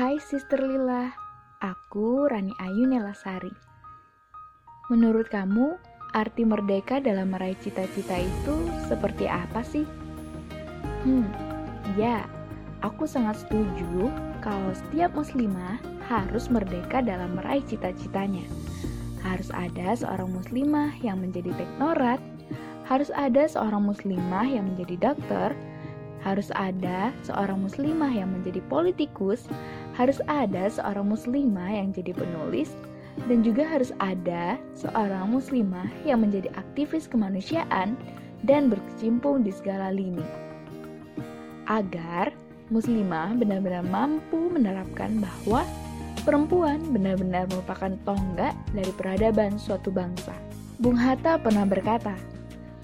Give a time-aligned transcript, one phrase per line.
[0.00, 1.12] Hai Sister Lila,
[1.60, 3.52] aku Rani Ayu Nelasari.
[4.88, 5.76] Menurut kamu,
[6.16, 9.84] arti merdeka dalam meraih cita-cita itu seperti apa sih?
[11.04, 11.28] Hmm,
[12.00, 12.24] ya,
[12.80, 14.08] aku sangat setuju
[14.40, 15.76] kalau setiap muslimah
[16.08, 18.48] harus merdeka dalam meraih cita-citanya.
[19.20, 22.24] Harus ada seorang muslimah yang menjadi teknorat,
[22.88, 25.52] harus ada seorang muslimah yang menjadi dokter,
[26.20, 29.48] harus ada seorang muslimah yang menjadi politikus,
[30.00, 32.72] harus ada seorang muslimah yang jadi penulis,
[33.28, 38.00] dan juga harus ada seorang muslimah yang menjadi aktivis kemanusiaan
[38.48, 40.24] dan berkecimpung di segala lini.
[41.68, 42.32] Agar
[42.72, 45.68] muslimah benar-benar mampu menerapkan bahwa
[46.24, 50.32] perempuan benar-benar merupakan tonggak dari peradaban suatu bangsa.
[50.80, 52.16] Bung Hatta pernah berkata,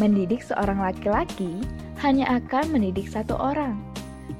[0.00, 1.60] mendidik seorang laki-laki
[2.00, 3.76] hanya akan mendidik satu orang.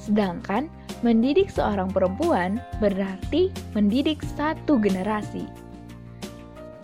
[0.01, 0.73] Sedangkan
[1.03, 5.45] mendidik seorang perempuan berarti mendidik satu generasi.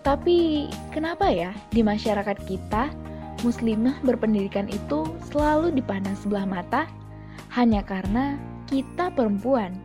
[0.02, 2.90] Tapi kenapa ya di masyarakat kita
[3.46, 6.82] muslimah berpendidikan itu selalu dipandang sebelah mata
[7.54, 8.34] hanya karena
[8.66, 9.78] kita perempuan?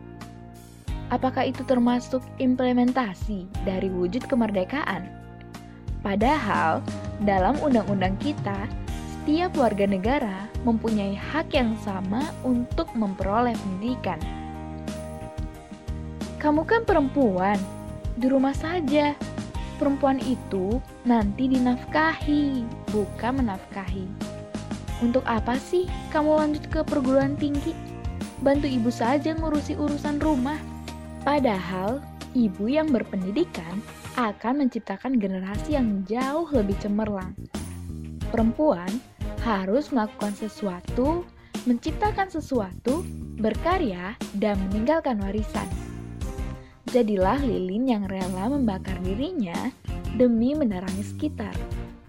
[1.14, 5.06] Apakah itu termasuk implementasi dari wujud kemerdekaan?
[6.02, 6.82] Padahal
[7.22, 8.66] dalam undang-undang kita
[9.24, 14.20] setiap warga negara mempunyai hak yang sama untuk memperoleh pendidikan.
[16.36, 17.56] Kamu kan perempuan,
[18.20, 19.16] di rumah saja.
[19.80, 20.76] Perempuan itu
[21.08, 24.04] nanti dinafkahi, bukan menafkahi.
[25.00, 27.72] Untuk apa sih kamu lanjut ke perguruan tinggi?
[28.44, 30.60] Bantu ibu saja ngurusi urusan rumah.
[31.24, 32.04] Padahal,
[32.36, 33.80] ibu yang berpendidikan
[34.20, 37.32] akan menciptakan generasi yang jauh lebih cemerlang.
[38.28, 39.13] Perempuan
[39.44, 41.28] harus melakukan sesuatu,
[41.68, 43.04] menciptakan sesuatu,
[43.36, 45.68] berkarya, dan meninggalkan warisan.
[46.88, 49.68] Jadilah lilin yang rela membakar dirinya
[50.16, 51.52] demi menerangi sekitar.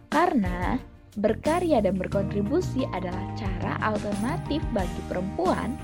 [0.07, 0.79] Karena
[1.19, 5.75] berkarya dan berkontribusi adalah cara alternatif bagi perempuan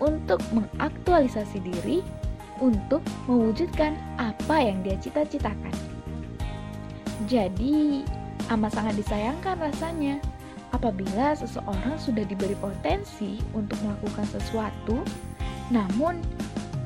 [0.00, 2.00] untuk mengaktualisasi diri
[2.56, 5.76] untuk mewujudkan apa yang dia cita-citakan.
[7.28, 8.04] Jadi,
[8.48, 10.16] amat sangat disayangkan rasanya
[10.76, 15.00] apabila seseorang sudah diberi potensi untuk melakukan sesuatu,
[15.72, 16.20] namun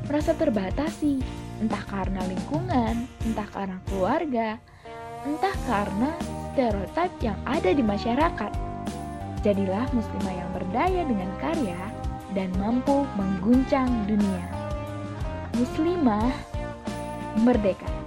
[0.06, 1.18] merasa terbatasi,
[1.58, 4.48] entah karena lingkungan, entah karena keluarga,
[5.26, 6.10] entah karena
[6.54, 8.52] stereotip yang ada di masyarakat.
[9.42, 11.80] Jadilah muslimah yang berdaya dengan karya
[12.36, 14.46] dan mampu mengguncang dunia.
[15.58, 16.30] Muslimah
[17.42, 17.99] merdeka.